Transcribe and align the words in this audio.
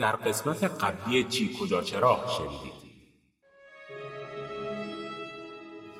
در 0.00 0.16
قسمت 0.16 0.64
قبلی 0.64 1.24
چی 1.24 1.56
کجا 1.60 1.82
چرا 1.82 2.18
شنیدید؟ 2.38 2.72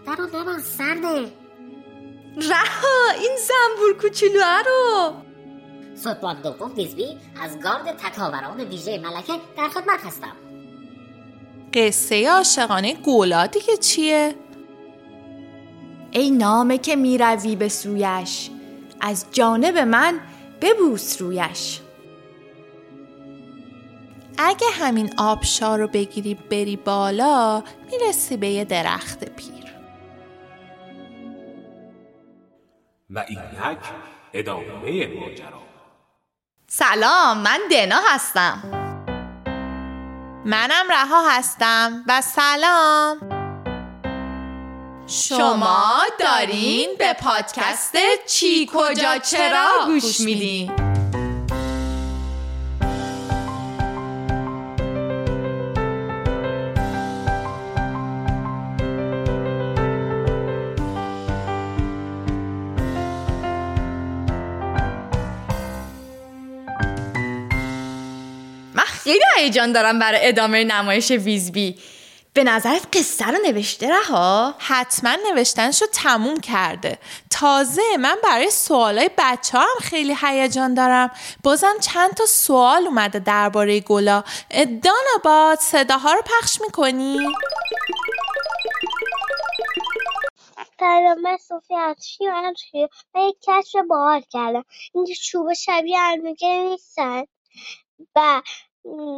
درو 0.07 0.27
درو 0.27 0.59
سرده. 0.61 1.33
رها 2.37 3.11
این 3.21 3.37
زنبور 3.49 4.03
کوچولو 4.03 4.41
رو 4.67 5.13
سطبان 5.95 6.43
دوم 6.43 6.75
ویزبی 6.77 7.19
از 7.43 7.61
گارد 7.61 7.97
تکاوران 7.97 8.61
ویژه 8.61 8.99
ملکه 8.99 9.33
در 9.57 9.69
خدمت 9.69 10.05
هستم. 10.05 10.37
قصه 11.75 12.31
عاشقانه 12.31 12.95
گولا 12.95 13.47
دیگه 13.47 13.77
چیه؟ 13.77 14.35
ای 16.11 16.31
نامه 16.31 16.79
که 16.79 16.97
می‌روی 16.97 17.57
به 17.57 17.69
سویش 17.69 18.51
از 19.01 19.27
جانب 19.33 19.79
من 19.79 20.21
ببوس 20.61 21.23
رویش. 21.23 21.81
اگه 24.43 24.67
همین 24.73 25.15
آبشار 25.19 25.79
رو 25.79 25.89
بگیری 25.89 26.35
بری 26.35 26.77
بالا 26.77 27.63
می‌رسی 27.91 28.37
به 28.37 28.49
یه 28.49 28.65
درخت 28.65 29.25
پیر. 29.25 29.65
و 33.11 33.25
اینک 33.29 33.79
ادامه 34.33 35.07
ماجرا. 35.07 35.61
سلام 36.67 37.39
من 37.39 37.61
دنا 37.71 38.01
هستم. 38.09 38.63
منم 40.45 40.87
رها 40.91 41.31
هستم 41.31 42.05
و 42.09 42.21
سلام. 42.21 43.19
شما 45.07 46.03
دارین 46.21 46.89
به 46.99 47.13
پادکست 47.13 47.97
چی 48.27 48.71
کجا 48.73 49.19
چرا 49.19 49.69
گوش 49.87 50.21
میدین؟ 50.21 51.00
خیلی 69.11 69.25
هیجان 69.37 69.73
دارم 69.73 69.99
برای 69.99 70.29
ادامه 70.29 70.65
نمایش 70.65 71.11
ویزبی. 71.11 71.79
به 72.35 72.45
نظرت 72.45 72.97
قصه 72.97 73.27
رو 73.27 73.39
نوشته 73.47 73.89
رها؟ 73.91 74.55
حتما 74.59 75.17
نوشتنشو 75.31 75.87
تموم 75.87 76.41
کرده. 76.41 76.99
تازه 77.31 77.83
من 77.99 78.17
برای 78.23 78.51
سوالای 78.51 79.11
بچه 79.19 79.59
هم 79.59 79.79
خیلی 79.83 80.17
هیجان 80.23 80.75
دارم. 80.75 81.11
بازم 81.45 81.75
چند 81.81 82.15
تا 82.15 82.27
سوال 82.27 82.87
اومده 82.87 83.19
درباره 83.19 83.81
گلا. 83.81 84.25
دانا 84.83 85.17
باد 85.25 85.59
صداها 85.59 86.13
رو 86.13 86.23
پخش 86.23 86.61
می‌کنی؟ 86.61 87.19
سلام 90.81 91.21
من 91.21 91.37
صوفی 91.49 91.75
عطشی 91.75 92.29
و 92.29 92.33
عطشی 92.35 92.89
من 93.15 93.23
یک 93.29 93.37
کشف 93.49 93.77
باحال 93.89 94.23
کردم. 94.31 94.65
اینکه 94.95 95.15
چوب 95.15 95.53
شبیه 95.53 95.99
المگه 96.01 96.49
نیستن. 96.49 97.23
و 98.17 98.43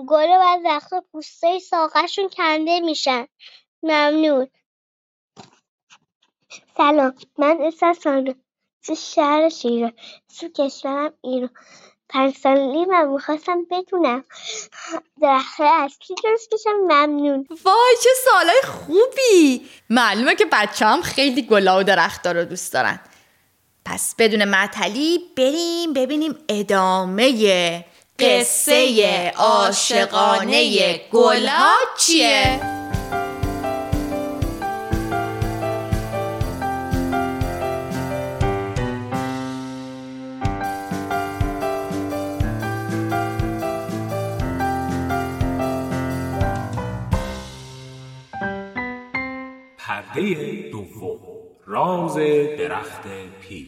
گل 0.09 0.29
و 0.29 0.59
وقت 0.65 0.91
پوسته 1.13 1.59
ساقهشون 1.59 2.29
کنده 2.29 2.81
میشن. 2.81 3.27
ممنون. 3.83 4.49
سلام. 6.77 7.15
من 7.39 7.59
اسم 7.61 7.93
سانو 7.93 8.33
تو 8.83 8.95
شهر 8.95 9.49
شیران 9.49 9.93
تو 10.41 10.49
کشورم 10.49 11.13
ایران. 11.25 11.51
پنج 12.09 12.37
سالی 12.37 12.85
من 12.85 13.09
می‌خواستم 13.09 13.65
بدونم 13.71 14.25
درخت 15.23 15.61
اصلی 15.61 16.17
درست 16.25 16.55
بشم 16.55 16.71
ممنون. 16.71 17.47
وای 17.65 17.97
چه 18.03 18.11
سالای 18.25 18.63
خوبی. 18.65 19.69
معلومه 19.91 20.35
که 20.35 20.45
بچه 20.53 20.87
هم 20.87 21.03
خیلی 21.03 21.43
گلا 21.43 21.79
و 21.81 21.83
درختا 21.83 22.33
رو 22.33 22.45
دوست 22.45 22.73
دارن. 22.73 23.01
پس 23.85 24.15
بدون 24.19 24.45
معطلی 24.45 25.19
بریم 25.37 25.93
ببینیم 25.93 26.39
ادامه 26.49 27.85
قصه 28.23 29.33
عاشقانه 29.37 31.01
گلا 31.11 31.73
چیه؟ 31.99 32.61
پرده 49.79 50.71
دوم. 50.73 51.19
راز 51.67 52.17
درخت 52.59 53.03
پیر. 53.41 53.67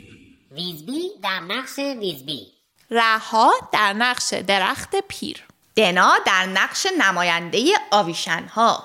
ویزبی 0.51 1.11
در 1.23 1.41
نقش 1.41 1.79
ویزبی. 1.79 2.54
رها 2.95 3.53
در 3.73 3.93
نقش 3.93 4.35
درخت 4.35 4.97
پیر. 5.09 5.45
دنا 5.77 6.13
در 6.27 6.47
نقش 6.47 6.87
نماینده 6.99 7.73
آویشن 7.91 8.45
ها 8.55 8.85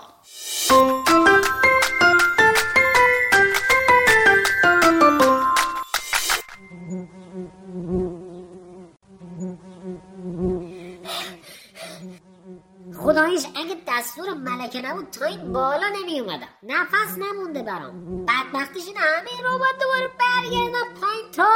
خدایش 12.98 13.46
اگه 13.56 13.78
دستور 13.88 14.34
ملکه 14.34 14.82
نبود 14.82 15.10
تا 15.10 15.26
این 15.26 15.54
بالا 15.54 15.90
نمی 16.02 16.20
اومدم 16.20 16.48
نفس 16.64 17.18
نمونده 17.18 17.64
برام. 17.64 18.26
بدبختیش 18.26 18.88
این 18.88 18.98
همه 18.98 19.42
رو 19.44 19.60
باید 19.60 19.76
دوباره 19.80 20.12
برگردم 20.20 21.02
پایین 21.02 21.32
تا 21.32 21.50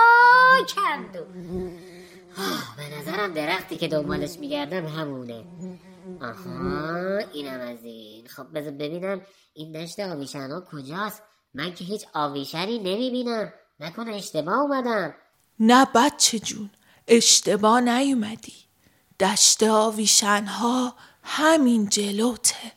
کندو. 0.75 1.25
به 2.77 2.97
نظرم 2.99 3.33
درختی 3.33 3.77
که 3.77 3.87
دنبالش 3.87 4.39
میگردم 4.39 4.85
همونه. 4.85 5.43
آها 6.21 7.17
اینم 7.33 7.59
از 7.59 7.83
این. 7.83 8.27
خب 8.27 8.45
بذار 8.53 8.71
ببینم 8.71 9.21
این 9.53 9.71
دشت 9.71 9.99
آویشن 9.99 10.51
ها 10.51 10.61
کجاست. 10.61 11.21
من 11.53 11.73
که 11.73 11.83
هیچ 11.83 12.05
آویشنی 12.13 12.79
نمی‌بینم. 12.79 13.53
نکنه 13.79 14.15
اشتباه 14.15 14.59
اومدم. 14.59 15.13
نه 15.59 15.87
بچه 15.95 16.39
جون 16.39 16.69
اشتباه 17.07 17.81
نیومدی. 17.81 18.53
دشت 19.19 19.63
آویشنها 19.63 20.95
همین 21.23 21.89
جلوته. 21.89 22.71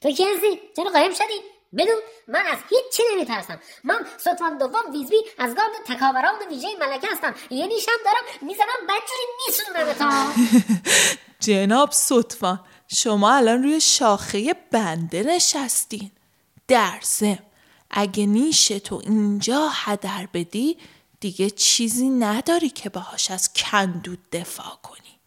تو 0.00 0.10
کی 0.10 0.24
هستی؟ 0.24 0.60
چرا 0.76 0.90
قایم 0.90 1.12
شدی؟ 1.14 1.57
بدون 1.76 2.00
من 2.28 2.46
از 2.46 2.58
هیچ 2.70 2.92
چی 2.96 3.02
نمیترسم. 3.14 3.60
من 3.84 4.06
سلطان 4.16 4.58
دوم 4.58 4.92
ویزبی 4.92 5.16
از 5.38 5.54
گارد 5.54 5.70
تکاوران 5.86 6.34
ویژه 6.50 6.68
ملکه 6.80 7.08
هستم. 7.12 7.34
یه 7.50 7.66
نیشم 7.66 7.92
دارم 8.04 8.48
می‌زنم 8.48 8.86
بدجوری 8.88 9.26
میسونم 9.46 9.92
تا 9.92 10.32
جناب 11.46 11.92
سطفان 11.92 12.60
شما 12.88 13.34
الان 13.34 13.62
روی 13.62 13.80
شاخه 13.80 14.54
بنده 14.70 15.22
نشستین. 15.22 16.10
در 16.68 16.98
ضمن 17.04 17.38
اگه 17.90 18.26
نیش 18.26 18.68
تو 18.68 19.00
اینجا 19.04 19.68
هدر 19.72 20.28
بدی 20.34 20.78
دیگه 21.20 21.50
چیزی 21.50 22.10
نداری 22.10 22.68
که 22.68 22.88
باهاش 22.88 23.30
از 23.30 23.52
کندود 23.52 24.30
دفاع 24.32 24.78
کنی. 24.82 25.18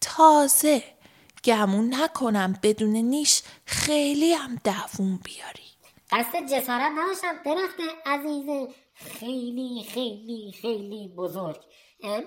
تازه 0.00 0.84
گمون 1.44 1.94
نکنم 1.94 2.58
بدون 2.62 2.96
نیش 2.96 3.42
خیلی 3.66 4.32
هم 4.32 4.60
دووم 4.64 5.16
بیاری. 5.24 5.73
قصد 6.10 6.46
جسارت 6.46 6.92
نداشتم. 6.98 7.42
درخت 7.44 7.80
عزیز 8.06 8.68
خیلی 8.94 9.86
خیلی 9.94 10.54
خیلی 10.62 11.08
بزرگ. 11.16 11.60
من 12.02 12.22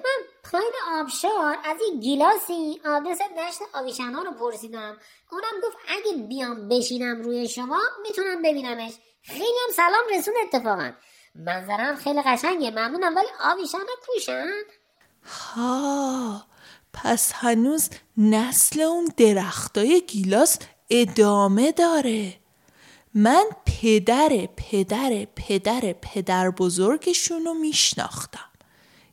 پایین 0.52 0.72
آبشار 1.00 1.58
از 1.66 1.78
این 1.82 2.00
گیلاسی 2.00 2.82
آدرس 2.86 3.18
دشت 3.22 3.60
آویشن 3.74 4.14
ها 4.14 4.22
رو 4.22 4.32
پرسیدم. 4.32 4.98
اونم 5.32 5.62
گفت 5.64 5.78
اگه 5.88 6.18
بیام 6.28 6.68
بشینم 6.68 7.22
روی 7.22 7.48
شما 7.48 7.80
می‌تونم 8.02 8.42
ببینمش. 8.42 8.94
خیلی 9.22 9.60
هم 9.68 9.74
سلام 9.74 10.04
رسون 10.18 10.34
اتفاقا. 10.44 10.92
منظرم 11.36 11.96
خیلی 11.96 12.22
قشنگه. 12.22 12.72
ممنونم. 12.72 13.16
ولی 13.16 13.28
آویشن 13.44 13.78
ها 13.78 13.86
کوشن 14.06 14.52
ها 15.24 16.42
پس 16.94 17.32
هنوز 17.36 17.90
نسل 18.18 18.82
اون 18.82 19.12
درختای 19.18 20.02
گیلاس 20.08 20.60
ادامه 20.90 21.72
داره. 21.72 22.34
من 23.20 23.46
پدر 23.66 24.30
پدر 24.58 25.28
پدر 25.36 25.94
پدر 26.02 26.50
بزرگشون 26.50 27.46
رو 27.46 27.54
میشناختم. 27.54 28.50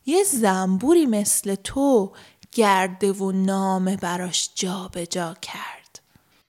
یه 0.05 0.23
زنبوری 0.23 1.05
مثل 1.05 1.55
تو 1.55 2.13
گرده 2.51 3.11
و 3.11 3.31
نامه 3.31 3.97
براش 3.97 4.49
جابجا 4.55 5.05
جا 5.05 5.33
کرد. 5.41 5.99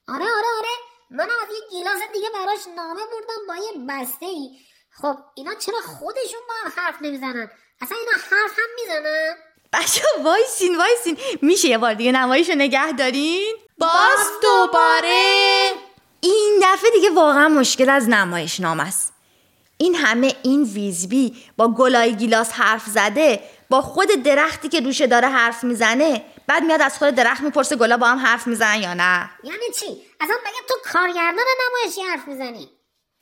آره 0.08 0.24
آره 0.24 0.48
آره. 0.58 0.68
منم 1.10 1.28
از 1.42 1.48
یه 1.50 1.78
گیلاس 1.78 2.00
دیگه 2.14 2.28
براش 2.34 2.76
نامه 2.76 3.00
بردم 3.00 3.46
با 3.48 3.56
یه 3.56 3.86
بسته 3.88 4.26
ای 4.26 4.50
خب 4.90 5.16
اینا 5.34 5.54
چرا 5.54 5.80
خودشون 5.80 6.40
با 6.48 6.54
هم 6.64 6.72
حرف 6.76 7.02
نمی‌زنن؟ 7.02 7.50
اصلا 7.80 7.98
اینا 7.98 8.12
حرف 8.12 8.58
هم 8.58 8.68
می‌زنن؟ 8.80 9.34
بچه‌ها 9.72 10.02
وایسین 10.24 10.76
وایسین. 10.76 11.18
میشه 11.42 11.68
یه 11.68 11.78
بار 11.78 11.94
دیگه 11.94 12.12
نمایش 12.12 12.48
رو 12.48 12.54
نگه 12.54 12.92
دارین؟ 12.92 13.54
باز 13.78 14.26
دوباره. 14.42 15.85
این 16.28 16.61
دفعه 16.62 16.90
دیگه 16.90 17.11
واقعا 17.11 17.49
مشکل 17.49 17.90
از 17.90 18.08
نمایشنامه 18.08 18.80
است. 18.81 19.12
این 19.78 19.94
همه 19.94 20.34
این 20.43 20.62
ویزبی 20.62 21.37
با 21.56 21.69
گلای 21.69 22.14
گیلاس 22.14 22.52
حرف 22.52 22.87
زده 22.87 23.40
با 23.70 23.82
خود 23.82 24.08
درختی 24.08 24.69
که 24.69 24.81
روشه 24.81 25.06
داره 25.06 25.28
حرف 25.28 25.64
می‌زنه 25.64 26.25
بعد 26.46 26.62
میاد 26.62 26.82
از 26.82 26.99
خود 26.99 27.11
درخت 27.11 27.43
می‌پرسه 27.43 27.76
گلا 27.76 27.96
با 27.96 28.06
هم 28.06 28.19
حرف 28.19 28.46
می‌زنن 28.46 28.82
یا 28.82 28.94
نه؟ 28.94 29.31
یعنی 29.44 29.58
چی؟ 29.81 29.87
اصلا 30.20 30.37
مگه 30.44 30.58
تو 30.69 30.75
کارگردان 30.84 31.44
نمایشی 31.69 32.02
حرف 32.02 32.28
می‌زنی؟ 32.28 32.70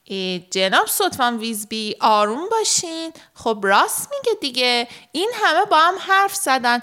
ای 0.04 0.46
جناب 0.50 0.86
صدفان 0.86 1.38
ویزبی 1.38 1.96
آروم 2.00 2.48
باشین. 2.48 3.12
خب 3.34 3.58
راست 3.62 4.08
میگه 4.10 4.38
دیگه. 4.40 4.88
این 5.12 5.30
همه 5.34 5.64
با 5.64 5.78
هم 5.78 5.94
حرف 5.98 6.34
زدن. 6.34 6.82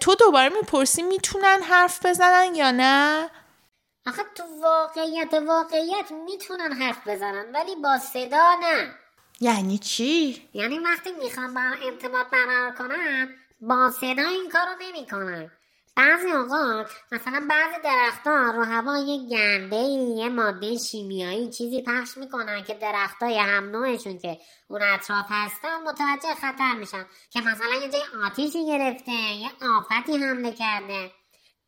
تو 0.00 0.14
دوباره 0.14 0.48
می‌پرسی 0.48 1.02
می‌تونن 1.02 1.62
حرف 1.62 2.06
بزنن 2.06 2.54
یا 2.54 2.70
نه؟ 2.70 3.30
آخه 4.06 4.22
تو 4.34 4.42
واقعیت 4.62 5.34
واقعیت 5.34 6.12
می‌تونن 6.24 6.72
حرف 6.72 7.08
بزنن 7.08 7.52
ولی 7.54 7.76
با 7.76 7.98
صدا 7.98 8.54
نه. 8.62 8.94
یعنی 9.40 9.78
چی؟ 9.78 10.48
یعنی 10.54 10.78
وقتی 10.78 11.12
می‌خوان 11.12 11.54
با 11.54 11.60
ارتباط 11.60 12.26
برقرار 12.26 12.72
کنن 12.72 13.34
با 13.60 13.90
صدا 13.90 14.28
این 14.28 14.50
کارو 14.52 14.72
نمی‌کنن. 14.80 15.50
بعضی 15.96 16.30
اوقات 16.30 16.90
مثلا 17.12 17.46
بعضی 17.50 17.82
درختها 17.84 18.50
رو 18.50 18.64
هوا 18.64 18.96
یه 18.96 19.28
گنده 19.28 19.76
یه 20.16 20.28
ماده 20.28 20.78
شیمیایی 20.78 21.50
چیزی 21.50 21.82
پخش 21.82 22.16
می‌کنن 22.16 22.64
که 22.64 22.74
درختای 22.74 23.38
هم 23.38 23.70
نوعشون 23.70 24.18
که 24.18 24.38
اون 24.68 24.82
اطراف 24.82 25.26
هستن 25.28 25.82
متوجه 25.82 26.34
خطر 26.34 26.74
میشن. 26.74 27.06
که 27.30 27.40
مثلا 27.40 27.74
یه 27.82 27.88
جای 27.88 28.02
آتیشی 28.26 28.66
گرفته 28.66 29.12
یه 29.12 29.50
آفتی 29.76 30.16
حمله 30.16 30.52
کرده. 30.52 31.10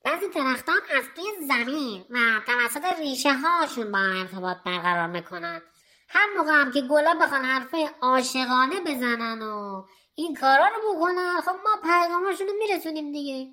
بعضی 0.05 0.29
درختان 0.29 0.81
از 0.97 1.05
توی 1.17 1.47
زمین 1.49 2.05
و 2.11 2.19
توسط 2.47 2.99
ریشه 2.99 3.33
هاشون 3.33 3.93
با 3.93 3.99
هم 3.99 4.21
ارتباط 4.21 4.56
برقرار 4.67 5.06
می‌کنن. 5.06 5.62
هر 6.09 6.27
موقع 6.37 6.53
هم 6.53 6.73
که 6.73 6.81
گلا 6.81 7.15
بخوان 7.15 7.45
حرفه 7.45 7.91
عاشقانه 8.01 8.81
بزنن 8.81 9.43
و 9.43 9.85
این 10.15 10.35
کارا 10.35 10.69
رو 10.69 10.95
بکنن 10.95 11.41
خب 11.41 11.51
ما 11.51 11.77
پیغاماشون 11.83 12.47
رو 12.47 12.53
میرسونیم 12.59 13.12
دیگه. 13.12 13.53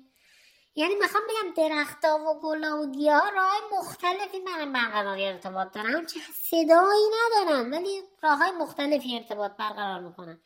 یعنی 0.74 0.94
می‌خوام 0.94 1.22
بگم 1.24 1.68
درختا 1.68 2.18
و 2.18 2.40
گلا 2.40 2.82
و 2.82 2.92
گیاه 2.92 3.30
راه 3.30 3.52
مختلفی 3.78 4.40
برای 4.40 4.66
برقراری 4.66 5.26
ارتباط 5.26 5.72
دارن. 5.74 5.94
همچه 5.94 6.20
صدایی 6.50 7.04
ندارن 7.14 7.70
ولی 7.70 8.02
راه 8.22 8.38
های 8.38 8.50
مختلفی 8.50 9.16
ارتباط 9.16 9.52
برقرار 9.58 10.00
می‌کنن. 10.00 10.40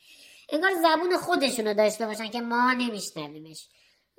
انگار 0.48 0.70
زبون 0.74 1.16
خودشونو 1.16 1.74
داشته 1.74 2.06
باشن 2.06 2.30
که 2.30 2.40
ما 2.40 2.72
نمیشنویمش. 2.72 3.68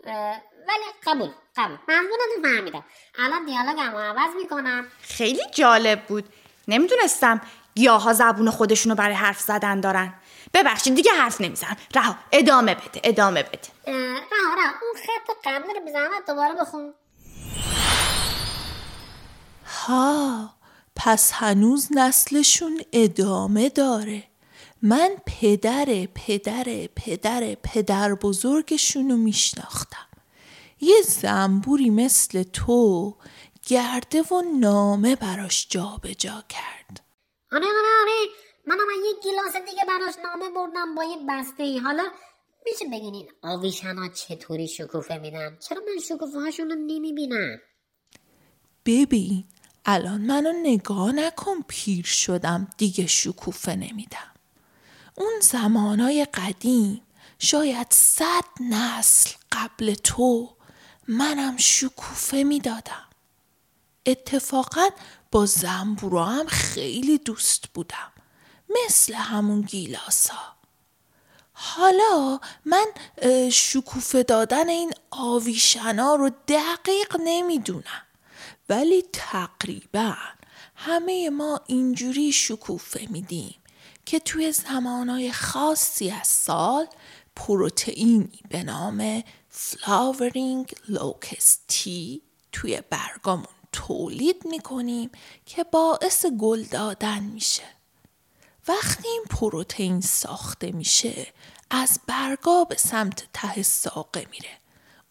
ولی 0.06 0.86
قبول 1.08 1.30
قبول. 1.58 1.78
منظورتون 1.88 2.44
فهمیدم. 2.44 2.84
الان 3.20 3.46
دیالوگم 3.46 3.92
رو 3.92 3.98
عوض 3.98 4.36
می‌کنم. 4.36 4.88
خیلی 5.02 5.42
جالب 5.54 6.06
بود. 6.06 6.30
نمی‌دونستم 6.68 7.42
گیاها 7.76 8.14
زبون 8.14 8.50
خودشونو 8.50 8.96
برای 8.96 9.16
حرف 9.16 9.40
زدن 9.40 9.80
دارن. 9.80 10.14
ببخشید 10.54 10.96
دیگه 10.96 11.12
حرف 11.12 11.42
نمی‌زنم. 11.42 11.78
رها 11.96 12.16
ادامه 12.32 12.76
بده 12.76 13.02
ادامه 13.04 13.44
بده. 13.44 13.68
رها 13.88 14.54
رها 14.58 14.74
اون 14.82 14.94
خط 14.96 15.36
قبلی 15.44 15.74
رو 15.74 15.86
بزنم 15.88 16.10
دوباره 16.28 16.54
بخون. 16.54 16.94
ها 19.88 20.50
پس 20.96 21.32
هنوز 21.34 21.88
نسلشون 21.92 22.82
ادامه 22.94 23.70
داره. 23.70 24.24
من 24.82 25.10
پدر 25.26 26.08
پدر 26.16 26.88
پدر 26.96 27.56
پدر 27.64 28.14
بزرگشونو 28.14 29.18
میشناختم. 29.18 30.08
یه 30.82 31.02
زنبوری 31.02 31.90
مثل 31.90 32.44
تو 32.44 33.16
گرده 33.68 34.22
و 34.22 34.42
نامه 34.60 35.16
براش 35.16 35.68
جابجا 35.70 36.14
جا 36.14 36.44
کرد. 36.50 37.02
آره 37.52 37.66
آره 37.66 37.88
آره. 38.02 38.32
منم 38.66 38.88
یه 39.06 39.14
گیلاس 39.24 39.56
دیگه 39.70 39.84
براش 39.88 40.14
نامه 40.24 40.50
بردم 40.56 40.96
با 40.96 41.04
یه 41.04 41.18
بسته 41.30 41.64
ای 41.64 41.78
حالا 41.78 42.04
میشه 42.66 42.86
بگین 42.86 43.14
این 43.14 43.28
آویشنا 43.42 44.10
چطوری 44.10 44.68
شکوفه 44.68 45.18
میدن؟ 45.18 45.58
چرا 45.70 45.80
من 45.80 46.02
شکوفه 46.02 46.40
هاشون 46.40 46.70
رو 46.70 46.76
نمی‌بینم؟ 46.76 47.60
ببین 48.86 49.44
الان 49.86 50.22
منو 50.22 50.52
نگاه 50.64 51.12
نکن 51.12 51.62
پیر 51.68 52.06
شدم 52.06 52.68
دیگه 52.78 53.08
شکوفه 53.08 53.76
نمیدم. 53.76 54.37
اون 55.18 55.34
زمانای 55.42 56.26
قدیم. 56.34 57.02
شاید 57.40 57.88
صد 57.90 58.46
نسل 58.60 59.30
قبل 59.52 59.94
تو 59.94 60.56
منم 61.08 61.58
شکوفه 61.58 62.44
می‌دادم. 62.44 63.06
اتفاقا 64.06 64.90
با 65.32 65.46
زنبورا 65.46 66.26
هم 66.26 66.48
خیلی 66.48 67.18
دوست 67.18 67.68
بودم. 67.74 68.12
مثل 68.86 69.14
همون 69.14 69.62
گیلاسا 69.62 70.58
حالا 71.54 72.40
من 72.66 72.86
شکوفه 73.52 74.24
دادن 74.24 74.70
این 74.70 74.94
آویشنا 75.10 76.16
رو 76.16 76.32
دقیق 76.48 77.18
نمی‌دونم. 77.20 78.04
ولی 78.70 79.04
تقریبا 79.14 80.16
همه 80.76 81.30
ما 81.30 81.62
اینجوری 81.68 82.32
شکوفه 82.32 83.08
میدیم. 83.10 83.56
که 84.08 84.20
توی 84.20 84.52
زمانهای 84.52 85.32
خاصی 85.32 86.12
از 86.12 86.28
سال 86.28 86.88
پروتئینی 87.36 88.40
به 88.50 88.64
نام 88.64 89.24
Flowering 89.50 90.74
Locus 90.88 91.64
T 91.68 92.22
توی 92.52 92.82
برگامون 92.90 93.48
تولید 93.72 94.46
می‌کنیم 94.46 95.10
که 95.46 95.64
باعث 95.64 96.26
گل 96.26 96.64
دادن 96.64 97.24
میشه. 97.24 97.64
وقتی 98.68 99.08
این 99.08 99.24
پروتئین 99.30 100.02
ساخته 100.02 100.72
میشه 100.72 101.28
از 101.70 102.00
برگا 102.08 102.64
به 102.64 102.76
سمت 102.76 103.28
ته 103.34 103.64
ساقه 103.64 104.28
میره. 104.32 104.58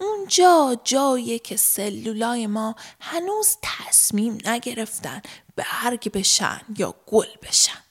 اونجا 0.01 0.81
جاییه 0.85 1.39
که 1.39 1.57
سلولای 1.57 2.47
ما 2.47 2.75
هنوز 3.01 3.57
تصمیم 3.63 4.39
نگرفتن 4.45 5.23
برگ 5.57 6.13
بشن 6.13 6.61
یا 6.79 6.95
گل 7.07 7.29
بشن. 7.43 7.86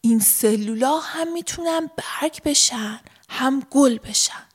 این 0.00 0.20
سلولا 0.20 0.98
هم 0.98 1.32
می‌تونن 1.32 1.90
برگ 1.96 2.42
بشن 2.42 3.00
هم 3.28 3.60
گل 3.70 3.98
بشن. 3.98 4.46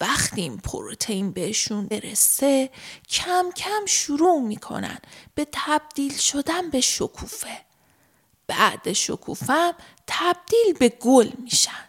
وقتی 0.00 0.40
این 0.40 0.58
پروتئین 0.58 1.30
بهشون 1.30 1.86
برسه 1.86 2.70
کم 3.08 3.50
کم 3.56 3.86
شروع 3.86 4.40
می‌کنن 4.40 4.98
به 5.34 5.46
تبدیل 5.52 6.16
شدن 6.16 6.70
به 6.70 6.80
شکوفه. 6.80 7.64
بعد 8.46 8.92
شکوفم 8.92 9.74
تبدیل 10.06 10.72
به 10.78 10.88
گل 10.88 11.30
میشن. 11.38 11.84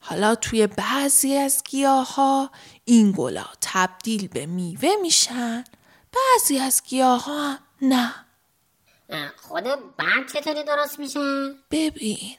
حالا 0.00 0.34
توی 0.34 0.66
بعضی 0.66 1.34
از 1.34 1.62
گیاه 1.64 2.14
ها 2.14 2.50
این 2.84 3.14
گلا 3.16 3.46
تبدیل 3.60 4.28
به 4.28 4.46
میوه 4.46 4.90
میشن 5.02 5.64
بعضی 6.12 6.58
از 6.58 6.82
گیاه 6.88 7.24
ها 7.24 7.58
نه. 7.82 8.14
خود 9.36 9.64
برگ 9.96 10.32
چطوری 10.32 10.64
درست 10.64 10.98
میشه؟ 10.98 11.20
ببین 11.70 12.36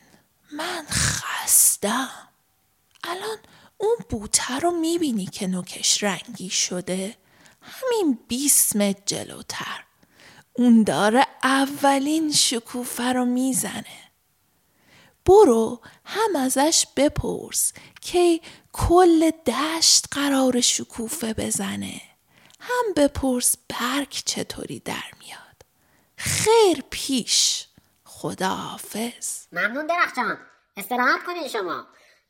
من 0.52 0.86
خستم. 0.90 2.10
الان 3.04 3.38
اون 3.78 3.98
بوته 4.10 4.60
رو 4.60 4.72
می‌بینی 4.72 5.26
که 5.26 5.48
نوکش 5.48 6.04
رنگی 6.04 6.50
شده؟ 6.50 7.16
همین 7.62 8.20
20 8.28 8.76
متر 8.76 9.02
جلوتر. 9.06 9.84
اون 10.54 10.84
داره 10.84 11.28
اولین 11.44 12.32
شکوفه 12.32 13.14
رو 13.14 13.26
می‌زنه. 13.26 14.12
برو 15.26 15.82
هم 16.06 16.36
ازش 16.36 16.86
بپرس 16.96 17.74
که 18.02 18.42
کل 18.74 19.32
دشت 19.32 20.06
قرار 20.12 20.62
شکوفه 20.62 21.34
بزنه. 21.34 22.02
هم 22.60 22.94
بپرس 22.98 23.56
برگ 23.70 24.10
چطوری 24.10 24.80
در 24.80 25.12
میاد. 25.20 25.39
خیر 26.22 26.84
پیش. 26.90 27.66
خداحافظ. 28.04 29.48
ممنون 29.52 29.88
درخت 29.88 30.16
جان 30.16 30.38
استراحت 30.78 31.24
کنین 31.24 31.48
شما. 31.48 31.86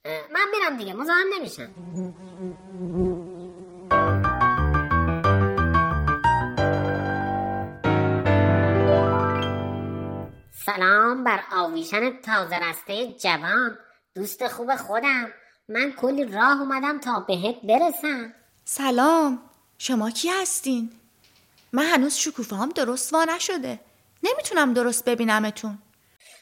من 0.05 0.45
میرم 0.51 0.77
دیگه. 0.77 0.93
مزاحم 0.93 1.25
نمیشم. 1.35 1.69
سلام 10.65 11.23
بر 11.23 11.43
آویشن 11.51 12.21
تازه 12.21 12.55
رسته 12.55 13.13
جوان. 13.13 13.77
دوست 14.15 14.47
خوب 14.47 14.75
خودم. 14.75 15.33
من 15.69 15.91
کلی 15.91 16.25
راه 16.25 16.59
اومدم 16.59 16.99
تا 16.99 17.19
بهت 17.19 17.55
برسم. 17.63 18.33
سلام. 18.65 19.39
شما 19.77 20.09
کی 20.09 20.29
هستین؟ 20.29 20.91
من 21.73 21.83
هنوز 21.83 22.15
شکوفه 22.15 22.55
هم 22.55 22.69
درست 22.69 23.13
وا 23.13 23.23
نشده. 23.23 23.79
نمی‌تونم 24.23 24.73
درست 24.73 25.05
ببینمتون. 25.05 25.79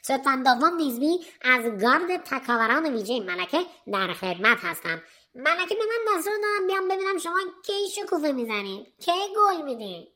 ستان 0.01 0.43
دوم 0.43 0.75
نیزبی 0.75 1.19
از 1.41 1.81
گارد 1.81 2.24
تکاوران 2.24 2.86
ویژه 2.86 3.19
ملکه 3.19 3.65
در 3.93 4.13
خدمت 4.13 4.57
هستم. 4.62 5.01
ملکه 5.36 5.75
به 5.75 5.81
من 5.89 6.17
دستور 6.17 6.34
دادم 6.34 6.67
بیام 6.67 6.88
ببینم 6.88 7.17
شما 7.17 7.39
کی 7.65 7.89
شکوفه 7.96 8.31
می‌زنید؟ 8.31 8.88
کی 9.00 9.12
گل 9.38 9.62
میدین 9.62 10.07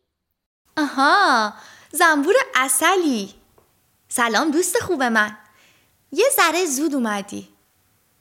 آها 0.78 1.54
زنبور 1.92 2.36
اصلی 2.56 3.34
سلام 4.10 4.52
دوست 4.52 4.80
خوب 4.80 5.04
من. 5.04 5.38
یه 6.12 6.26
ذره 6.36 6.66
زود 6.66 6.96
اومدی. 6.96 7.50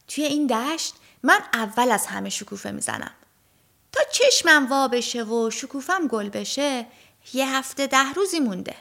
توی 0.09 0.25
این 0.25 0.47
دشت 0.47 0.94
من 1.23 1.40
اول 1.54 1.90
از 1.90 2.06
همه 2.06 2.30
شکوفه 2.30 2.70
می‌زنم. 2.70 3.14
تا 3.92 4.00
چشمم 4.12 4.66
وا 4.70 4.88
بشه 4.88 5.25
و 5.25 5.50
شکوفم 5.50 6.06
گل 6.06 6.28
بشه 6.28 6.87
یه 7.35 7.56
هفته 7.56 7.87
ده 7.87 8.12
روزی 8.12 8.40
مونده. 8.40 8.76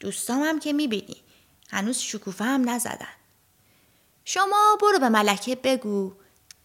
دوستامم 0.00 0.58
که 0.58 0.72
می‌بینی 0.72 1.16
هنوز 1.70 1.98
شکوفه 1.98 2.44
هم 2.44 2.70
نزدن. 2.70 3.14
شما 4.24 4.78
برو 4.80 4.98
به 4.98 5.08
ملکه 5.08 5.56
بگو 5.56 6.12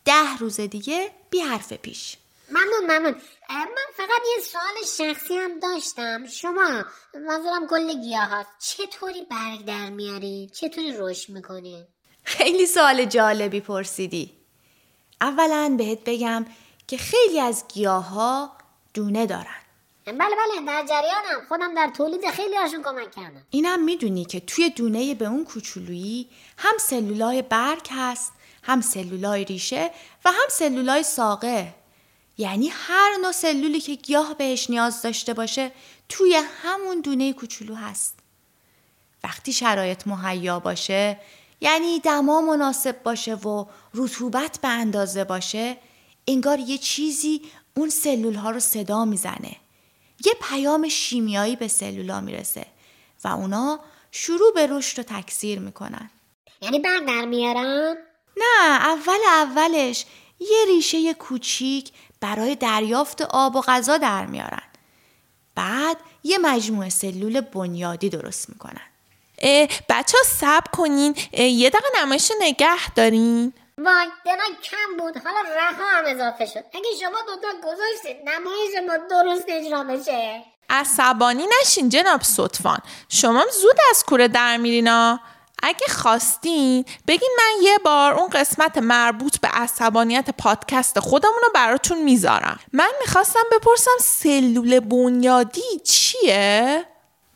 ده 0.05 0.37
روز 0.39 0.59
دیگه 0.59 1.11
بی 1.29 1.39
حرف 1.39 1.73
پیش. 1.73 2.17
ممنون 2.49 2.83
ممنون. 2.83 3.21
من 3.49 3.87
فقط 3.97 4.21
یه 4.37 4.43
سوال 4.43 5.13
شخصی 5.13 5.37
هم 5.37 5.59
داشتم. 5.59 6.27
شما 6.27 6.85
منظورم 7.13 7.67
کل 7.69 8.01
گیاه 8.01 8.23
هست 8.23 8.49
چطوری 8.59 9.21
برگ 9.21 9.65
در 9.65 9.89
میاری؟ 9.89 10.51
چطوری 10.53 10.93
رشد 10.97 11.29
می‌کنی؟ 11.29 11.87
خیلی 12.23 12.65
سوال 12.65 13.05
جالبی 13.05 13.59
پرسیدی. 13.59 14.31
اولا 15.21 15.75
بهت 15.77 15.99
بگم 16.05 16.45
که 16.87 16.97
خیلی 16.97 17.39
از 17.39 17.63
گیاه 17.73 18.09
ها 18.09 18.51
دونه 18.93 19.25
دارن. 19.25 19.61
بله 20.05 20.13
بله 20.17 20.65
در 20.67 20.85
جریانم. 20.85 21.47
خودم 21.47 21.75
در 21.75 21.91
تولید 21.97 22.31
خیلی 22.31 22.55
هاشون 22.55 22.83
کمک 22.83 23.11
کردم. 23.11 23.41
اینم 23.49 23.83
می‌دونی 23.83 24.25
که 24.25 24.39
توی 24.39 24.69
دونه 24.69 25.15
به 25.15 25.25
اون 25.25 25.45
کوچولویی 25.45 26.29
هم 26.57 26.77
سلولای 26.79 27.41
برگ 27.41 27.87
هست 27.91 28.33
هم 28.63 28.81
سلولای 28.81 29.45
ریشه 29.45 29.91
و 30.25 30.29
هم 30.29 30.49
سلولای 30.49 31.03
ساقه. 31.03 31.73
یعنی 32.37 32.67
هر 32.67 33.17
نوع 33.21 33.31
سلولی 33.31 33.79
که 33.79 33.95
گیاه 33.95 34.33
بهش 34.33 34.69
نیاز 34.69 35.01
داشته 35.01 35.33
باشه 35.33 35.71
توی 36.09 36.41
همون 36.63 37.01
دونه 37.01 37.33
کوچولو 37.33 37.75
هست. 37.75 38.19
وقتی 39.23 39.53
شرایط 39.53 40.07
مهیا 40.07 40.59
باشه 40.59 41.19
یعنی 41.61 41.99
دما 41.99 42.41
مناسب 42.41 43.03
باشه 43.03 43.35
و 43.35 43.65
رطوبت 43.93 44.59
به 44.61 44.67
اندازه 44.67 45.23
باشه 45.23 45.77
انگار 46.27 46.59
یه 46.59 46.77
چیزی 46.77 47.41
اون 47.77 47.89
سلول 47.89 48.35
ها 48.35 48.51
رو 48.51 48.59
صدا 48.59 49.05
می‌زنه. 49.05 49.55
یه 50.25 50.33
پیام 50.41 50.89
شیمیایی 50.89 51.55
به 51.55 51.67
سلولا 51.67 52.21
می‌رسه 52.21 52.65
و 53.23 53.27
اونا 53.27 53.79
شروع 54.11 54.53
به 54.53 54.67
رشد 54.67 54.99
و 54.99 55.03
تکثیر 55.03 55.59
می‌کنن. 55.59 56.09
یعنی 56.61 56.79
برگ 56.79 57.07
در 57.07 57.25
میارم؟ 57.25 57.95
نه 58.37 58.69
اول 58.69 59.19
اولش 59.27 60.05
یه 60.39 60.65
ریشه 60.67 61.13
کوچیک 61.13 61.91
برای 62.21 62.55
دریافت 62.55 63.21
آب 63.21 63.55
و 63.55 63.61
غذا 63.61 63.97
در 63.97 64.25
میارن. 64.25 64.63
بعد 65.55 65.97
یه 66.23 66.37
مجموعه 66.37 66.89
سلول 66.89 67.41
بنیادی 67.41 68.09
درست 68.09 68.49
می‌کنن. 68.49 68.81
بچه 69.89 70.17
ها 70.17 70.23
سب 70.25 70.71
کنین. 70.71 71.15
یه 71.33 71.69
دقیقه 71.69 71.87
نمایش 72.01 72.31
نگه 72.41 72.89
دارین. 72.95 73.53
وای 73.77 74.07
دلم 74.25 74.55
کم 74.63 74.97
بود. 74.97 75.17
حالا 75.17 75.41
رها 75.55 75.85
هم 75.87 76.03
اضافه 76.07 76.45
شد. 76.45 76.63
اگه 76.73 76.89
شما 77.01 77.17
دوتا 77.27 77.47
گذاشتید 77.63 78.29
نمایش 78.29 78.75
ما 78.87 78.97
درست 78.97 79.45
اجرا 79.47 79.83
بشه 79.83 80.43
عصبانی 80.69 81.45
نشین 81.61 81.89
جناب 81.89 82.21
صدفان 82.21 82.79
شما 83.09 83.45
زود 83.61 83.77
از 83.89 84.03
کوره 84.03 84.27
در 84.27 84.57
میرینا 84.57 85.19
اگه 85.63 85.87
خواستین 85.87 86.85
بگین 87.07 87.29
من 87.37 87.63
یه 87.63 87.77
بار 87.77 88.13
اون 88.13 88.29
قسمت 88.29 88.77
مربوط 88.77 89.39
به 89.39 89.47
عصبانیت 89.47 90.29
پادکست 90.29 90.99
خودمون 90.99 91.39
رو 91.43 91.49
براتون 91.53 92.03
می‌ذارم. 92.03 92.59
من 92.73 92.89
می‌خواستم 92.99 93.43
بپرسم 93.51 93.97
سلول 94.01 94.79
بنیادی 94.79 95.79
چیه؟ 95.85 96.85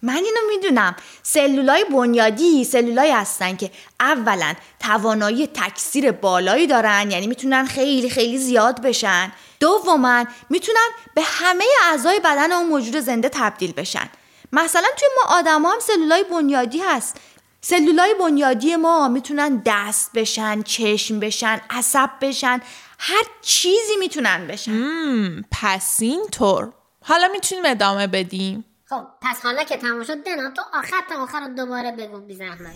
من 0.01 0.15
اینو 0.15 0.39
می‌دونم. 0.49 0.95
سلولای 1.23 1.83
بنیادی 1.83 2.63
سلولایی 2.63 3.11
هستن 3.11 3.55
که 3.55 3.71
اولا 3.99 4.53
توانایی 4.79 5.47
تکثیر 5.47 6.11
بالایی 6.11 6.67
دارن 6.67 7.11
یعنی 7.11 7.27
می‌تونن 7.27 7.65
خیلی 7.65 8.09
خیلی 8.09 8.37
زیاد 8.37 8.81
بشن. 8.81 9.31
دوما 9.59 10.25
می‌تونن 10.49 10.87
به 11.15 11.21
همه 11.25 11.65
اعضای 11.89 12.19
بدن 12.19 12.51
اون 12.51 12.67
موجود 12.67 12.99
زنده 12.99 13.29
تبدیل 13.29 13.71
بشن. 13.71 14.09
مثلا 14.51 14.87
توی 14.97 15.07
ما 15.15 15.37
آدم 15.37 15.65
هم 15.65 15.79
سلولای 15.79 16.23
بنیادی 16.23 16.79
هست. 16.79 17.17
سلولای 17.61 18.15
بنیادی 18.19 18.75
ما 18.75 19.07
می‌تونن 19.07 19.61
دست 19.65 20.11
بشن 20.13 20.61
چشم 20.61 21.19
بشن 21.19 21.61
عصب 21.69 22.09
بشن 22.21 22.61
هر 22.99 23.23
چیزی 23.41 23.95
می‌تونن 23.99 24.47
بشن. 24.47 24.71
مم، 24.71 25.45
پس 25.51 25.97
اینطور. 26.01 26.71
حالا 27.05 27.27
می‌تونیم 27.27 27.65
ادامه 27.65 28.07
بدیم. 28.07 28.65
خب 28.89 29.07
پس 29.21 29.41
حالا 29.43 29.63
که 29.63 29.77
تموم 29.77 30.03
شد 30.03 30.23
دنا 30.23 30.49
تو 30.49 30.61
آخر 30.73 31.01
تا 31.09 31.23
آخر 31.23 31.39
رو 31.39 31.53
دوباره 31.53 31.91
بگو 31.91 32.19
بی 32.19 32.35
زحمت 32.35 32.75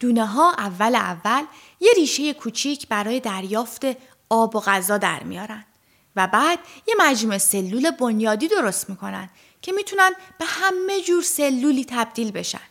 دونه 0.00 0.26
ها 0.26 0.52
اول 0.52 0.94
اول 0.94 1.44
یه 1.80 1.92
ریشه 1.96 2.34
کوچیک 2.34 2.88
برای 2.88 3.20
دریافت 3.20 3.84
آب 4.28 4.56
و 4.56 4.60
غذا 4.60 4.98
در 4.98 5.22
میارن 5.22 5.64
و 6.16 6.26
بعد 6.26 6.58
یه 6.86 6.94
مجموعه 6.98 7.38
سلول 7.38 7.90
بنیادی 7.90 8.48
درست 8.48 8.90
می‌کنن 8.90 9.30
که 9.62 9.72
می‌تونن 9.72 10.10
به 10.38 10.44
همه 10.44 11.00
جور 11.00 11.22
سلولی 11.22 11.84
تبدیل 11.84 12.30
بشن. 12.30 12.68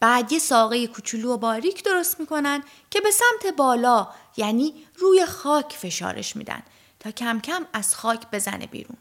بعد 0.00 0.32
یه 0.32 0.38
ساقه 0.38 0.86
کوچولو 0.86 1.32
و 1.32 1.36
باریک 1.36 1.84
درست 1.84 2.20
می‌کنن 2.20 2.62
که 2.90 3.00
به 3.00 3.10
سمت 3.10 3.54
بالا 3.56 4.08
یعنی 4.36 4.86
روی 4.96 5.26
خاک 5.26 5.72
فشارش 5.72 6.36
میدن 6.36 6.62
تا 7.00 7.10
کم 7.10 7.40
کم 7.40 7.66
از 7.72 7.94
خاک 7.94 8.30
بزنه 8.32 8.66
بیرون. 8.66 8.96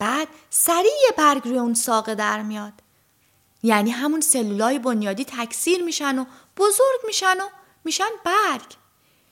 بعد 0.00 0.28
سریع 0.50 1.10
برگ 1.16 1.42
روی 1.44 1.58
اون 1.58 1.74
ساقه 1.74 2.14
در 2.14 2.42
میاد. 2.42 2.72
یعنی 3.62 3.90
همون 3.90 4.20
سلولای 4.20 4.78
بنیادی 4.78 5.24
تکثیر 5.24 5.82
میشن 5.82 6.18
و 6.18 6.24
بزرگ 6.56 7.00
میشن 7.06 7.40
و 7.40 7.48
میشن 7.84 8.08
برگ. 8.24 8.74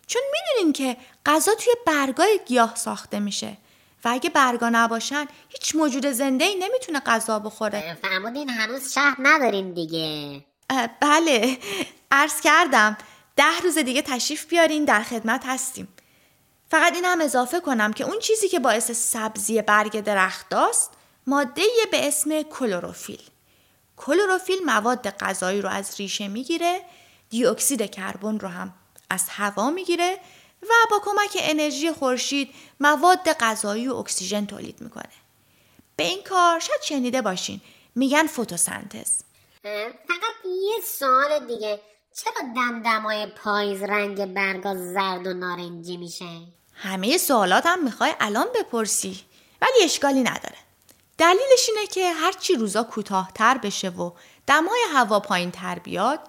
چون 0.07 0.23
می‌دونین 0.33 0.73
که 0.73 0.97
غذا 1.27 1.55
توی 1.55 1.73
برگای 1.87 2.41
گیاه 2.47 2.75
ساخته 2.75 3.19
میشه 3.19 3.57
و 4.05 4.09
اگه 4.09 4.31
برگا 4.31 4.69
نباشن 4.69 5.27
هیچ 5.49 5.77
موجود 5.77 6.07
زنده 6.07 6.45
ای 6.45 6.55
نمی‌تونه 6.55 7.01
غذا 7.01 7.39
بخوره. 7.39 7.99
فرمودین 8.03 8.51
هنوز 8.51 8.93
شهر 8.93 9.17
ندارین 9.19 9.73
دیگه. 9.73 10.45
بله. 11.01 11.59
عرض 12.11 12.41
کردم 12.41 12.97
ده 13.37 13.61
روز 13.65 13.79
دیگه 13.79 14.03
تشریف 14.03 14.47
بیارین 14.47 14.85
در 14.85 15.03
خدمت 15.03 15.47
هستیم. 15.47 15.89
فقط 16.71 16.95
این 16.95 17.05
هم 17.05 17.21
اضافه 17.21 17.61
کنم 17.61 17.93
که 17.93 18.05
اون 18.05 18.19
چیزی 18.19 18.49
که 18.49 18.59
باعث 18.59 18.91
سبزی 18.91 19.63
برگ 19.63 20.01
درخت 20.01 20.55
است 20.55 20.91
ماده 21.27 21.63
به 21.91 22.09
اسم 22.09 22.43
کلروفیل 22.43 23.23
کلروفیل 23.97 24.65
مواد 24.65 25.11
غذایی 25.11 25.63
رو 25.63 25.69
از 25.69 25.95
ریشه 26.01 26.29
می‌گیره 26.29 26.81
دی 27.31 27.47
اکسید 27.47 27.91
کربن 27.91 28.39
رو 28.39 28.49
هم 28.49 28.75
از 29.11 29.29
هوا 29.29 29.71
می‌گیره 29.71 30.21
و 30.63 30.73
با 30.91 31.01
کمک 31.05 31.37
انرژی 31.41 31.93
خورشید 31.93 32.55
مواد 32.81 33.33
غذایی 33.33 33.89
و 33.89 33.95
اکسیژن 33.95 34.47
تولید 34.47 34.81
می‌کنه. 34.81 35.13
به 35.97 36.05
این 36.05 36.23
کار 36.23 36.61
شاید 36.61 36.83
شنیده 36.83 37.23
باشین 37.23 37.61
میگن 37.95 38.27
فتوسنتز 38.27 39.23
فقط 40.09 40.45
یه 40.45 40.81
سوال 40.99 41.47
دیگه. 41.47 41.81
چرا 42.17 42.49
دمدمای 42.57 43.27
پاییز 43.27 43.83
رنگ 43.83 44.35
برگا 44.35 44.75
زرد 44.75 45.27
و 45.27 45.35
نارنجی 45.35 45.97
میشه؟ 45.97 46.58
همه 46.81 47.19
سوالات 47.19 47.67
هم 47.67 47.85
می‌خوای 47.85 48.15
الان 48.21 48.47
بپرسی 48.55 49.21
ولی 49.63 49.85
اشکالی 49.85 50.21
نداره. 50.23 50.57
دلیلش 51.19 51.69
اینه 51.69 51.87
که 51.87 52.13
هرچی 52.13 52.55
روزا 52.55 52.83
کوتاهتر 52.83 53.59
بشه 53.59 53.89
و 53.89 54.11
دمای 54.47 54.81
هوا 54.93 55.21
پایین 55.21 55.51
تر 55.51 55.79
بیاد 55.79 56.21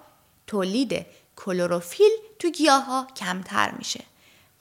تولید 0.48 1.06
کلروفیل 1.36 2.12
تو 2.40 2.50
گیاه 2.50 2.84
ها 2.86 3.08
کمتر 3.16 3.72
میشه 3.72 4.04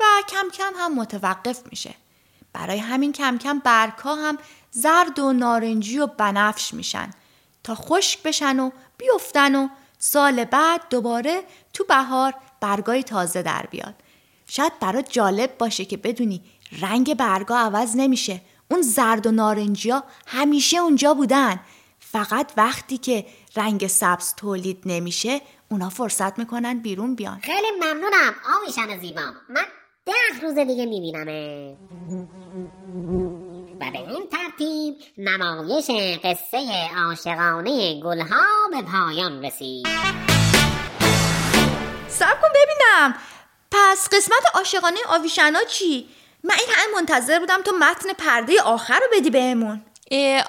و 0.00 0.04
کم 0.28 0.48
کم 0.54 0.72
هم 0.76 0.94
متوقف 0.94 1.60
میشه. 1.70 1.94
برای 2.52 2.78
همین 2.78 3.12
کم 3.12 3.38
کم 3.38 3.58
برگ 3.58 3.92
ها 3.92 4.14
هم 4.14 4.38
زرد 4.70 5.18
و 5.18 5.32
نارنجی 5.32 5.98
و 5.98 6.06
بنفش 6.06 6.74
میشن 6.74 7.10
تا 7.64 7.74
خشک 7.74 8.22
بشن 8.22 8.60
و 8.60 8.70
بیفتن 8.98 9.54
و 9.54 9.68
سال 9.98 10.44
بعد 10.44 10.80
دوباره 10.90 11.42
تو 11.72 11.84
بهار 11.84 12.34
برگای 12.60 13.02
تازه 13.02 13.42
در 13.42 13.66
بیاد. 13.70 13.94
شاید 14.48 14.78
برات 14.80 15.12
جالب 15.12 15.58
باشه 15.58 15.84
که 15.84 15.96
بدونی 15.96 16.42
رنگ 16.82 17.14
برگا 17.14 17.56
عوض 17.58 17.96
نمیشه. 17.96 18.40
اون 18.70 18.82
زرد 18.82 19.26
و 19.26 19.30
نارنجی 19.30 19.90
ها 19.90 20.04
همیشه 20.26 20.76
اونجا 20.76 21.14
بودن. 21.14 21.60
فقط 22.00 22.52
وقتی 22.56 22.98
که 22.98 23.26
رنگ 23.56 23.86
سبز 23.86 24.34
تولید 24.34 24.82
نمیشه 24.86 25.40
اونا 25.70 25.88
فرصت 25.88 26.38
می‌کنن 26.38 26.78
بیرون 26.78 27.14
بیان. 27.14 27.40
خیلی 27.40 27.66
ممنونم 27.80 28.34
آمیشن 28.56 29.00
زیبام. 29.00 29.34
من 29.48 29.64
ده 30.06 30.12
روز 30.42 30.54
دیگه 30.54 30.86
میبینمه 30.86 31.76
و 33.80 33.90
به 33.90 33.98
این 33.98 34.28
ترتیب 34.30 34.94
نمایش 35.18 35.90
قصه 36.24 36.90
عاشقانه 36.96 38.00
گلها 38.00 38.44
به 38.70 38.82
پایان 38.82 39.44
رسید. 39.44 39.86
سب 42.08 42.40
کن 42.40 42.48
ببینم. 42.48 43.14
پس 43.70 44.08
قسمت 44.12 44.42
عاشقانه 44.54 44.98
آویشنا 45.08 45.64
چی؟ 45.64 46.08
من 46.44 46.54
این 46.58 46.68
همه 46.70 46.94
منتظر 46.94 47.38
بودم 47.38 47.62
تو 47.62 47.72
متن 47.72 48.12
پرده 48.12 48.62
آخر 48.62 48.98
رو 48.98 49.06
بدی 49.18 49.30
بهمون. 49.30 49.84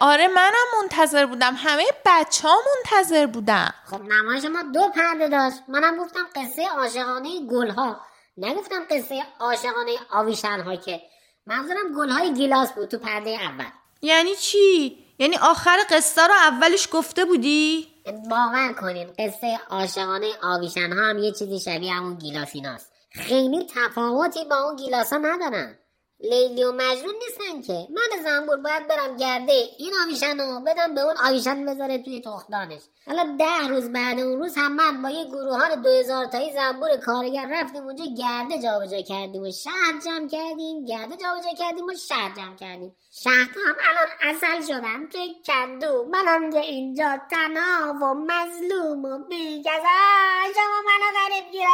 آره 0.01 0.27
منم 0.27 0.81
منتظر 0.81 1.25
بودم. 1.25 1.55
همه 1.57 1.85
بچه 2.05 2.47
ها 2.47 2.55
منتظر 2.75 3.25
بودم 3.25 3.73
خب 3.85 4.01
نمایش 4.01 4.45
ما 4.45 4.63
دو 4.73 4.89
پرده 4.95 5.27
داشت. 5.27 5.57
منم 5.67 5.97
گفتم 5.97 6.27
قصه 6.35 6.67
عاشقانه 6.67 7.29
گلها. 7.47 8.01
نگفتم 8.37 8.85
قصه 8.91 9.23
عاشقانه 9.39 9.91
آویشنها 10.11 10.75
که. 10.75 11.01
منظورم 11.47 11.93
گلهای 11.97 12.33
گیلاس 12.33 12.71
بود 12.73 12.89
تو 12.89 12.97
پرده 12.97 13.29
اول. 13.29 13.65
یعنی 14.01 14.35
چی؟ 14.35 14.97
یعنی 15.19 15.37
آخر 15.37 15.77
قصه 15.89 16.27
رو 16.27 16.33
اولش 16.33 16.87
گفته 16.91 17.25
بودی؟ 17.25 17.87
باور 18.29 18.73
کنین 18.73 19.13
قصه 19.19 19.59
عاشقانه 19.69 20.31
آویشن 20.43 20.93
ها 20.93 21.09
هم 21.09 21.17
یه 21.17 21.31
چیزی 21.31 21.59
شبیه 21.59 21.93
همون 21.93 22.15
گیلاسیناست 22.15 22.91
خیلی 23.11 23.67
تفاوتی 23.75 24.45
با 24.45 24.55
اون 24.55 24.75
گیلاس 24.75 25.13
ها 25.13 25.19
ندارن. 25.19 25.79
لیلی 26.19 26.63
و 26.63 26.71
مجنون 26.71 27.15
نیستن 27.15 27.61
که. 27.61 27.87
من 27.89 28.23
زنبور 28.23 28.57
باید 28.57 28.87
برم 28.87 29.17
گرده. 29.17 29.69
این 29.77 29.93
آویشن 30.05 30.39
رو 30.39 30.59
بدم 30.59 30.95
به 30.95 31.01
اون 31.01 31.15
آویشن 31.25 31.65
بذاره 31.65 32.03
توی 32.03 32.21
تخمدانش 32.21 32.81
حالا 33.07 33.35
ده 33.39 33.67
روز 33.67 33.89
بعد 33.89 34.19
اون 34.19 34.39
روز 34.39 34.57
هم 34.57 34.75
من 34.75 35.01
با 35.01 35.09
یه 35.09 35.25
گروهان 35.25 35.81
دو 35.81 35.89
هزار 35.89 36.25
تایی 36.25 36.53
زنبور 36.53 36.97
کارگر 36.97 37.47
رفتیم 37.51 37.83
اونجا 37.83 38.05
گرده 38.05 38.61
جابجا 38.63 39.01
کردیم 39.01 39.41
و 39.41 39.51
شهر 39.51 39.99
جمع 40.05 40.27
کردیم. 40.27 40.85
گرده 40.85 41.15
جابجا 41.17 41.49
کردیم 41.59 41.85
و 41.85 41.93
شهر 42.07 42.35
جمع 42.35 42.55
کردیم. 42.55 42.95
شهر 43.11 43.49
هم 43.67 43.75
الان 43.89 44.35
اصل 44.35 44.67
شدم 44.67 45.07
که 45.07 45.19
کندو 45.47 46.05
منم 46.11 46.51
که 46.51 46.59
اینجا 46.59 47.17
تنها 47.31 47.93
و 47.93 48.13
مظلوم 48.13 49.05
و 49.05 49.17
بیگذر 49.29 50.53
شما 50.55 50.81
منو 50.87 51.09
غریب 51.19 51.51
گیر 51.51 51.67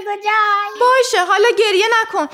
کجای 0.00 0.80
باشه 0.80 1.24
حالا 1.24 1.48
گریه 1.58 1.86
نکن. 2.02 2.28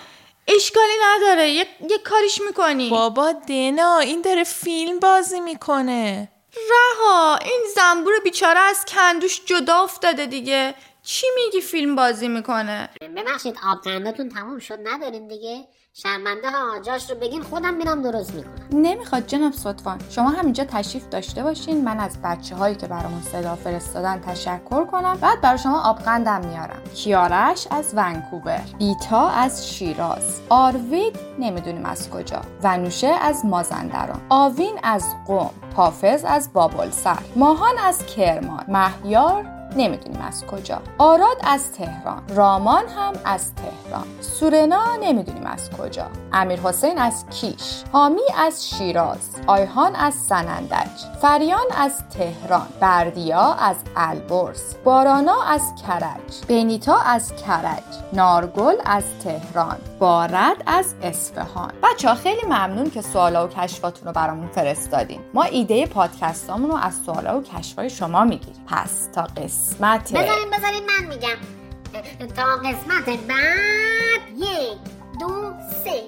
اشکالی 0.48 0.92
نداره 1.02 1.48
یه, 1.48 1.66
یه 1.90 1.98
کاریش 1.98 2.40
می‌کنی. 2.46 2.90
بابا 2.90 3.32
دنا 3.32 3.98
این 3.98 4.20
داره 4.22 4.44
فیلم 4.44 4.98
بازی 4.98 5.40
می‌کنه. 5.40 6.28
رها 6.70 7.36
این 7.36 7.60
زنبور 7.74 8.12
بیچاره 8.24 8.60
از 8.60 8.84
کندوش 8.84 9.40
جدا 9.44 9.76
افتاده 9.76 10.26
دیگه. 10.26 10.74
چی 11.02 11.26
میگی 11.34 11.60
فیلم 11.60 11.96
بازی 11.96 12.28
می‌کنه؟ 12.28 12.90
ببخشید 13.16 13.56
آب 13.72 13.82
قندتون 13.84 14.28
تموم 14.28 14.58
شد 14.58 14.78
ندارین 14.84 15.28
دیگه. 15.28 15.68
شرمنده 15.94 16.50
ها 16.50 16.78
جاش 16.78 17.10
رو 17.10 17.16
بگین 17.16 17.42
خودم 17.42 17.74
میرم 17.74 18.02
درست 18.02 18.34
می‌کنم. 18.34 18.52
نمی‌خواد 18.72 19.26
جناب 19.26 19.52
صدفان 19.52 20.00
شما 20.10 20.28
همینجا 20.28 20.64
تشریف 20.64 21.08
داشته 21.08 21.42
باشین 21.42 21.84
من 21.84 22.00
از 22.00 22.22
بچه 22.24 22.56
هایی 22.56 22.74
که 22.74 22.86
برامون 22.86 23.22
صدا 23.22 23.56
فرستادن 23.56 24.20
تشکر 24.20 24.84
کنم. 24.84 25.18
بعد 25.20 25.40
برای 25.40 25.58
شما 25.58 25.80
آبقندم 25.80 26.46
میارم. 26.46 26.82
کیارش 26.94 27.66
از 27.70 27.92
ونکوور 27.96 28.60
بیتا 28.78 29.28
از 29.28 29.68
شیراز 29.68 30.40
آروید 30.48 31.18
نمی‌دونیم 31.38 31.86
از 31.86 32.10
کجا 32.10 32.40
ونوشه 32.62 33.08
از 33.22 33.46
مازندران 33.46 34.20
آوین 34.28 34.78
از 34.82 35.04
قم 35.26 35.50
حافظ 35.76 36.24
از 36.24 36.52
بابلسر 36.52 37.18
ماهان 37.36 37.78
از 37.78 38.06
کرمان 38.06 38.64
مهیار 38.68 39.44
نمی‌دونیم 39.76 40.20
از 40.20 40.46
کجا. 40.46 40.82
آراد 40.98 41.36
از 41.44 41.72
تهران 41.72 42.22
رامان 42.28 42.84
هم 42.88 43.12
از 43.24 43.54
تهران. 43.54 44.06
سورنا 44.20 44.96
نمی‌دونیم 45.00 45.46
از 45.46 45.70
کجا. 45.70 46.06
امیر 46.32 46.60
حسین 46.60 46.98
از 46.98 47.24
کیش. 47.30 47.82
حامی 47.92 48.20
از 48.38 48.68
شیراز. 48.68 49.18
آیهان 49.46 49.96
از 49.96 50.14
سنندج. 50.14 50.88
فریان 51.22 51.66
از 51.76 51.92
تهران. 52.08 52.66
بردیا 52.80 53.52
از 53.54 53.76
البرز. 53.96 54.74
بارانا 54.84 55.42
از 55.42 55.62
کرج. 55.86 56.46
بنیتا 56.48 56.96
از 56.96 57.32
کرج. 57.36 57.82
نارگل 58.12 58.74
از 58.84 59.04
تهران. 59.24 59.76
بارد 59.98 60.56
از 60.66 60.94
اصفهان. 61.02 61.72
بچه 61.82 62.08
ها 62.08 62.14
خیلی 62.14 62.46
ممنون 62.46 62.90
که 62.90 63.02
سوالا 63.02 63.46
و 63.46 63.48
کشفاتون 63.48 64.06
رو 64.06 64.12
برامون 64.12 64.48
فرستادین. 64.48 65.20
ما 65.34 65.42
ایده 65.42 65.86
پادکستامون 65.86 66.70
رو 66.70 66.76
از 66.76 66.94
سوالا 67.06 67.38
و 67.38 67.42
کشفای 67.42 67.90
شما 67.90 68.24
می‌گیریم. 68.24 68.64
پس 68.66 69.08
تا 69.14 69.26
قسمت 69.62 70.12
بذارین 70.12 70.50
بذارین 70.50 70.82
من 70.86 71.04
میگم. 71.08 71.36
تا 72.36 72.56
قسمت 72.56 73.06
بعد 73.06 74.20
یک 74.36 74.78
دو 75.20 75.52
سه. 75.84 76.02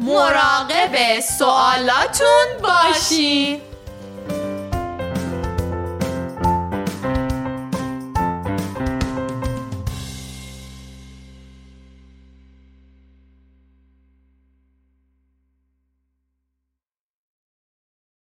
مراقب 0.00 1.20
سوالاتون 1.20 2.46
باشین. 2.62 3.60